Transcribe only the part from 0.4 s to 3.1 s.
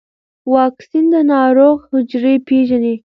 واکسین د ناروغ حجرې پېژني.